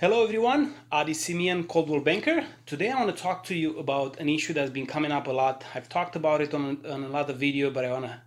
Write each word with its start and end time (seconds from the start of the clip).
Hello 0.00 0.24
everyone, 0.24 0.72
Adi 0.90 1.12
Simeon, 1.12 1.64
Coldwell 1.64 2.00
Banker. 2.00 2.46
Today 2.64 2.90
I 2.90 2.98
want 2.98 3.14
to 3.14 3.22
talk 3.22 3.44
to 3.44 3.54
you 3.54 3.78
about 3.78 4.18
an 4.18 4.30
issue 4.30 4.54
that's 4.54 4.70
been 4.70 4.86
coming 4.86 5.12
up 5.12 5.26
a 5.26 5.30
lot. 5.30 5.62
I've 5.74 5.90
talked 5.90 6.16
about 6.16 6.40
it 6.40 6.54
on, 6.54 6.78
on 6.86 7.04
another 7.04 7.34
video, 7.34 7.70
but 7.70 7.84
I 7.84 7.92
want 7.92 8.06
to 8.06 8.22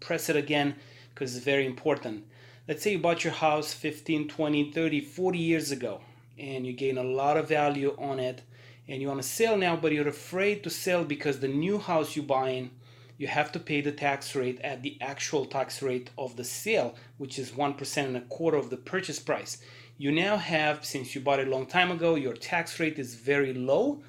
press 0.00 0.30
it 0.30 0.36
again 0.36 0.76
because 1.10 1.36
it's 1.36 1.44
very 1.44 1.66
important. 1.66 2.24
Let's 2.66 2.82
say 2.82 2.92
you 2.92 2.98
bought 2.98 3.24
your 3.24 3.34
house 3.34 3.74
15, 3.74 4.28
20, 4.28 4.72
30, 4.72 5.00
40 5.02 5.38
years 5.38 5.70
ago 5.70 6.00
and 6.38 6.66
you 6.66 6.72
gain 6.72 6.96
a 6.96 7.04
lot 7.04 7.36
of 7.36 7.46
value 7.46 7.94
on 7.98 8.18
it 8.18 8.40
and 8.88 9.02
you 9.02 9.08
want 9.08 9.20
to 9.20 9.28
sell 9.28 9.58
now, 9.58 9.76
but 9.76 9.92
you're 9.92 10.08
afraid 10.08 10.64
to 10.64 10.70
sell 10.70 11.04
because 11.04 11.40
the 11.40 11.48
new 11.48 11.76
house 11.76 12.16
you're 12.16 12.24
buying, 12.24 12.70
you 13.18 13.26
have 13.26 13.52
to 13.52 13.58
pay 13.58 13.82
the 13.82 13.92
tax 13.92 14.34
rate 14.34 14.58
at 14.62 14.80
the 14.80 14.96
actual 15.02 15.44
tax 15.44 15.82
rate 15.82 16.08
of 16.16 16.36
the 16.36 16.44
sale, 16.44 16.94
which 17.18 17.38
is 17.38 17.50
1% 17.50 17.96
and 17.98 18.16
a 18.16 18.22
quarter 18.22 18.56
of 18.56 18.70
the 18.70 18.78
purchase 18.78 19.18
price 19.18 19.58
you 19.98 20.12
now 20.12 20.36
have, 20.36 20.84
since 20.84 21.14
you 21.14 21.20
bought 21.20 21.40
it 21.40 21.48
a 21.48 21.50
long 21.50 21.66
time 21.66 21.90
ago, 21.90 22.14
your 22.14 22.34
tax 22.34 22.78
rate 22.78 23.00
is 23.00 23.16
very 23.16 23.52
low. 23.52 24.00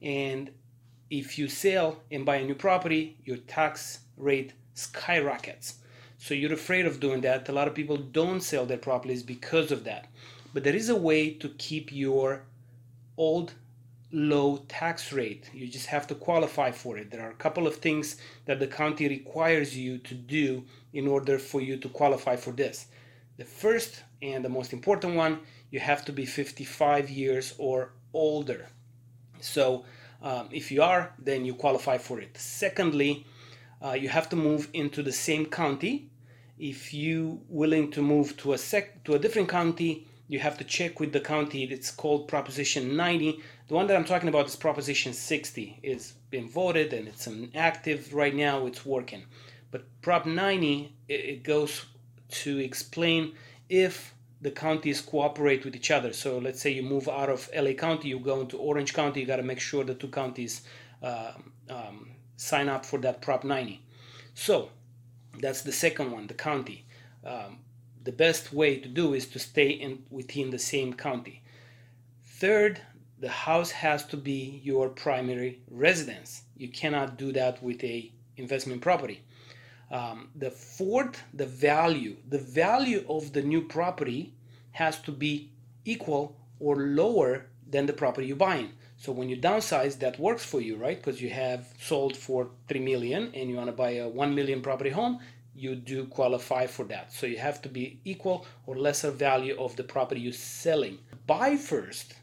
And 0.00 0.50
if 1.10 1.38
you 1.38 1.48
sell 1.48 2.00
and 2.10 2.24
buy 2.24 2.36
a 2.36 2.44
new 2.44 2.54
property, 2.54 3.18
your 3.24 3.36
tax 3.36 4.00
rate 4.16 4.54
skyrockets. 4.72 5.74
So 6.16 6.32
you're 6.32 6.54
afraid 6.54 6.86
of 6.86 6.98
doing 6.98 7.20
that. 7.20 7.48
A 7.50 7.52
lot 7.52 7.68
of 7.68 7.74
people 7.74 7.98
don't 7.98 8.40
sell 8.40 8.64
their 8.64 8.78
properties 8.78 9.22
because 9.22 9.70
of 9.70 9.84
that. 9.84 10.06
But 10.54 10.64
there 10.64 10.74
is 10.74 10.88
a 10.88 10.96
way 10.96 11.30
to 11.34 11.50
keep 11.50 11.92
your 11.92 12.44
old 13.18 13.52
low 14.12 14.64
tax 14.68 15.12
rate. 15.12 15.50
You 15.52 15.66
just 15.66 15.86
have 15.86 16.06
to 16.06 16.14
qualify 16.14 16.70
for 16.70 16.96
it. 16.96 17.10
There 17.10 17.20
are 17.20 17.30
a 17.30 17.34
couple 17.34 17.66
of 17.66 17.76
things 17.76 18.16
that 18.46 18.60
the 18.60 18.66
county 18.66 19.08
requires 19.08 19.76
you 19.76 19.98
to 19.98 20.14
do 20.14 20.64
in 20.94 21.06
order 21.06 21.38
for 21.38 21.60
you 21.60 21.76
to 21.76 21.88
qualify 21.90 22.36
for 22.36 22.52
this. 22.52 22.86
The 23.36 23.44
first 23.44 24.02
and 24.22 24.44
the 24.44 24.48
most 24.48 24.72
important 24.72 25.16
one, 25.16 25.40
you 25.70 25.80
have 25.80 26.04
to 26.04 26.12
be 26.12 26.24
55 26.24 27.10
years 27.10 27.54
or 27.58 27.92
older. 28.12 28.68
So 29.40 29.84
um, 30.22 30.48
if 30.52 30.70
you 30.70 30.82
are, 30.82 31.12
then 31.18 31.44
you 31.44 31.54
qualify 31.54 31.98
for 31.98 32.20
it. 32.20 32.36
Secondly, 32.38 33.26
uh, 33.84 33.92
you 33.92 34.08
have 34.08 34.28
to 34.30 34.36
move 34.36 34.68
into 34.72 35.02
the 35.02 35.12
same 35.12 35.46
county. 35.46 36.10
If 36.58 36.94
you 36.94 37.40
willing 37.48 37.90
to 37.90 38.02
move 38.02 38.36
to 38.38 38.52
a 38.52 38.58
sec 38.58 39.04
to 39.04 39.14
a 39.14 39.18
different 39.18 39.48
county, 39.48 40.06
you 40.28 40.38
have 40.38 40.56
to 40.58 40.64
check 40.64 41.00
with 41.00 41.12
the 41.12 41.20
county. 41.20 41.64
It's 41.64 41.90
called 41.90 42.28
Proposition 42.28 42.96
90. 42.96 43.40
The 43.68 43.74
one 43.74 43.86
that 43.88 43.96
I'm 43.96 44.04
talking 44.04 44.28
about 44.28 44.46
is 44.46 44.56
Proposition 44.56 45.12
60. 45.12 45.80
It's 45.82 46.12
been 46.30 46.48
voted 46.48 46.92
and 46.92 47.08
it's 47.08 47.26
an 47.26 47.50
active 47.54 48.14
right 48.14 48.34
now. 48.34 48.66
It's 48.66 48.86
working. 48.86 49.24
But 49.70 49.84
Prop 50.00 50.24
90 50.24 50.94
it, 51.08 51.12
it 51.12 51.42
goes 51.42 51.84
to 52.30 52.58
explain 52.58 53.34
if 53.68 54.14
the 54.40 54.50
counties 54.50 55.00
cooperate 55.00 55.64
with 55.64 55.74
each 55.74 55.90
other. 55.90 56.12
So 56.12 56.38
let's 56.38 56.60
say 56.60 56.70
you 56.70 56.82
move 56.82 57.08
out 57.08 57.30
of 57.30 57.48
LA 57.56 57.72
County, 57.72 58.08
you 58.08 58.18
go 58.18 58.40
into 58.40 58.58
Orange 58.58 58.92
County, 58.92 59.20
you 59.20 59.26
got 59.26 59.36
to 59.36 59.42
make 59.42 59.60
sure 59.60 59.84
the 59.84 59.94
two 59.94 60.08
counties 60.08 60.62
uh, 61.02 61.32
um, 61.70 62.10
sign 62.36 62.68
up 62.68 62.84
for 62.84 62.98
that 63.00 63.22
Prop 63.22 63.44
90. 63.44 63.80
So 64.34 64.70
that's 65.40 65.62
the 65.62 65.72
second 65.72 66.12
one, 66.12 66.26
the 66.26 66.34
county. 66.34 66.84
Um, 67.24 67.60
the 68.02 68.12
best 68.12 68.52
way 68.52 68.76
to 68.76 68.88
do 68.88 69.14
is 69.14 69.26
to 69.28 69.38
stay 69.38 69.70
in 69.70 70.04
within 70.10 70.50
the 70.50 70.58
same 70.58 70.92
county. 70.92 71.42
Third, 72.22 72.80
the 73.18 73.30
house 73.30 73.70
has 73.70 74.04
to 74.08 74.16
be 74.18 74.60
your 74.62 74.90
primary 74.90 75.60
residence. 75.70 76.42
You 76.56 76.68
cannot 76.68 77.16
do 77.16 77.32
that 77.32 77.62
with 77.62 77.82
a 77.82 78.12
investment 78.36 78.82
property. 78.82 79.22
Um, 79.94 80.30
the 80.34 80.50
fourth, 80.50 81.22
the 81.32 81.46
value. 81.46 82.16
The 82.28 82.40
value 82.40 83.04
of 83.08 83.32
the 83.32 83.42
new 83.42 83.62
property 83.62 84.32
has 84.72 84.98
to 85.02 85.12
be 85.12 85.52
equal 85.84 86.36
or 86.58 86.74
lower 86.76 87.46
than 87.70 87.86
the 87.86 87.92
property 87.92 88.26
you're 88.26 88.36
buying. 88.36 88.72
So 88.96 89.12
when 89.12 89.28
you 89.28 89.36
downsize, 89.36 90.00
that 90.00 90.18
works 90.18 90.44
for 90.44 90.60
you, 90.60 90.74
right? 90.76 90.96
Because 90.96 91.22
you 91.22 91.30
have 91.30 91.68
sold 91.80 92.16
for 92.16 92.50
three 92.68 92.80
million 92.80 93.30
and 93.34 93.48
you 93.48 93.54
want 93.54 93.68
to 93.68 93.72
buy 93.84 93.92
a 93.98 94.08
one 94.08 94.34
million 94.34 94.62
property 94.62 94.90
home, 94.90 95.20
you 95.54 95.76
do 95.76 96.06
qualify 96.06 96.66
for 96.66 96.84
that. 96.86 97.12
So 97.12 97.28
you 97.28 97.38
have 97.38 97.62
to 97.62 97.68
be 97.68 98.00
equal 98.04 98.46
or 98.66 98.74
lesser 98.76 99.12
value 99.12 99.56
of 99.60 99.76
the 99.76 99.84
property 99.84 100.20
you're 100.22 100.32
selling. 100.32 100.98
Buy 101.28 101.56
first 101.56 102.14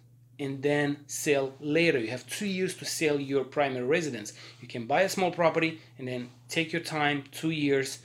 and 0.42 0.64
then 0.64 0.98
sell 1.06 1.54
later. 1.60 2.00
You 2.00 2.08
have 2.08 2.26
two 2.26 2.48
years 2.48 2.76
to 2.78 2.86
sell 2.86 3.20
your 3.20 3.44
primary 3.44 3.86
residence. 3.86 4.34
You 4.60 4.68
can 4.68 4.88
buy 4.88 5.02
a 5.02 5.10
small 5.10 5.30
property 5.32 5.80
and 6.00 6.08
then 6.08 6.32
take 6.50 6.74
your 6.74 6.82
time, 6.82 7.26
two 7.32 7.52
years, 7.52 8.00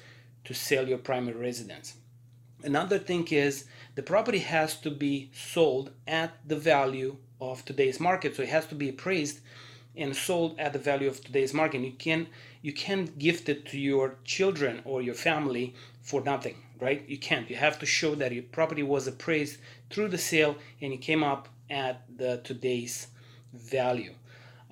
to 0.45 0.53
sell 0.53 0.87
your 0.87 0.99
primary 0.99 1.39
residence. 1.39 1.95
Another 2.63 2.99
thing 2.99 3.27
is 3.29 3.65
the 3.95 4.03
property 4.03 4.41
has 4.41 4.77
to 4.83 4.91
be 4.91 5.31
sold 5.33 5.93
at 6.07 6.35
the 6.47 6.57
value 6.57 7.17
of 7.41 7.65
today's 7.65 7.99
market. 7.99 8.37
So 8.37 8.43
it 8.43 8.51
has 8.51 8.67
to 8.67 8.75
be 8.75 8.91
appraised 8.91 9.41
and 9.97 10.15
sold 10.15 10.59
at 10.59 10.75
the 10.75 10.79
value 10.79 11.09
of 11.09 11.25
today's 11.25 11.55
market. 11.55 11.81
You 11.81 11.93
can 11.93 12.27
you 12.61 12.75
can't 12.75 13.19
gift 13.19 13.49
it 13.49 13.65
to 13.69 13.79
your 13.79 14.17
children 14.25 14.83
or 14.85 15.01
your 15.01 15.15
family 15.15 15.75
for 16.03 16.21
nothing, 16.21 16.57
right? 16.81 17.03
You 17.09 17.17
can't. 17.17 17.49
You 17.49 17.57
have 17.57 17.79
to 17.79 17.87
show 17.87 18.15
that 18.17 18.33
your 18.33 18.43
property 18.43 18.83
was 18.83 19.07
appraised 19.07 19.59
through 19.89 20.09
the 20.09 20.19
sale 20.19 20.57
and 20.83 20.93
it 20.93 20.99
came 20.99 21.25
up 21.25 21.49
at 21.71 22.03
the 22.17 22.41
today's 22.45 23.09
value. 23.53 24.15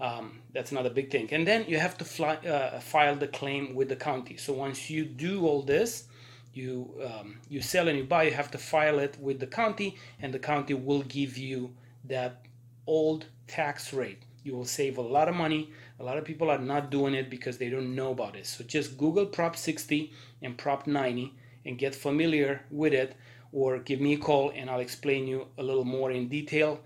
Um, 0.00 0.40
that's 0.52 0.72
another 0.72 0.90
big 0.90 1.10
thing. 1.10 1.28
And 1.32 1.46
then 1.46 1.64
you 1.68 1.78
have 1.78 1.96
to 1.98 2.04
fly, 2.04 2.34
uh, 2.36 2.80
file 2.80 3.16
the 3.16 3.28
claim 3.28 3.74
with 3.74 3.88
the 3.88 3.96
county. 3.96 4.36
So 4.36 4.52
once 4.52 4.90
you 4.90 5.04
do 5.04 5.46
all 5.46 5.62
this, 5.62 6.04
you 6.52 6.94
um, 7.04 7.36
you 7.48 7.60
sell 7.60 7.88
and 7.88 7.98
you 7.98 8.04
buy, 8.04 8.24
you 8.24 8.32
have 8.32 8.50
to 8.52 8.58
file 8.58 8.98
it 8.98 9.16
with 9.20 9.40
the 9.40 9.46
county, 9.46 9.96
and 10.20 10.32
the 10.32 10.38
county 10.38 10.74
will 10.74 11.02
give 11.02 11.36
you 11.36 11.74
that 12.04 12.44
old 12.86 13.26
tax 13.46 13.92
rate. 13.92 14.22
You 14.44 14.54
will 14.54 14.64
save 14.64 14.98
a 14.98 15.02
lot 15.02 15.28
of 15.28 15.34
money. 15.34 15.70
A 15.98 16.04
lot 16.04 16.18
of 16.18 16.24
people 16.24 16.50
are 16.50 16.58
not 16.58 16.90
doing 16.90 17.14
it 17.14 17.30
because 17.30 17.58
they 17.58 17.70
don't 17.70 17.94
know 17.94 18.12
about 18.12 18.36
it. 18.36 18.46
So 18.46 18.62
just 18.62 18.98
Google 18.98 19.26
Prop 19.26 19.56
60 19.56 20.12
and 20.42 20.56
Prop 20.56 20.86
90 20.86 21.32
and 21.64 21.78
get 21.78 21.94
familiar 21.94 22.62
with 22.70 22.92
it 22.92 23.16
or 23.54 23.78
give 23.78 24.00
me 24.00 24.14
a 24.14 24.18
call 24.18 24.50
and 24.54 24.68
I'll 24.68 24.80
explain 24.80 25.26
you 25.26 25.46
a 25.56 25.62
little 25.62 25.84
more 25.84 26.10
in 26.10 26.28
detail 26.28 26.80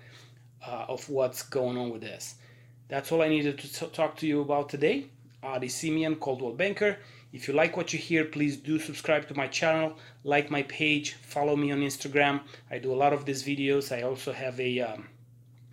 uh, 0.65 0.85
of 0.89 1.09
what's 1.09 1.43
going 1.43 1.79
on 1.79 1.91
with 1.91 2.03
this. 2.03 2.35
That's 2.89 3.11
all 3.11 3.23
I 3.23 3.29
needed 3.29 3.59
to 3.59 3.73
t- 3.73 3.87
talk 3.87 4.17
to 4.19 4.27
you 4.27 4.43
about 4.43 4.69
today. 4.69 5.07
Adi 5.43 5.69
Simeon, 5.69 6.17
Coldwell 6.17 6.53
Banker. 6.53 6.99
If 7.33 7.49
you 7.49 7.55
like 7.55 7.77
what 7.77 7.93
you 7.93 7.99
hear, 7.99 8.25
please 8.25 8.57
do 8.57 8.79
subscribe 8.79 9.29
to 9.29 9.35
my 9.35 9.47
channel, 9.47 9.97
like 10.25 10.51
my 10.51 10.63
page, 10.65 11.15
follow 11.15 11.57
me 11.57 11.73
on 11.73 11.81
Instagram. 11.81 12.41
I 12.71 12.79
do 12.79 12.93
a 12.93 12.97
lot 12.97 13.13
of 13.13 13.25
these 13.25 13.43
videos. 13.43 13.97
I 13.97 14.03
also 14.03 14.33
have 14.33 14.59
a, 14.61 14.81
um, 14.81 15.09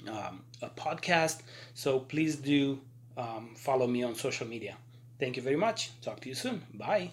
um, 0.07 0.41
a 0.61 0.69
podcast, 0.69 1.41
so 1.73 1.99
please 1.99 2.35
do 2.37 2.79
um, 3.17 3.53
follow 3.55 3.87
me 3.87 4.03
on 4.03 4.15
social 4.15 4.47
media. 4.47 4.75
Thank 5.19 5.37
you 5.37 5.43
very 5.43 5.55
much. 5.55 5.91
Talk 6.01 6.19
to 6.21 6.29
you 6.29 6.35
soon. 6.35 6.61
Bye. 6.73 7.11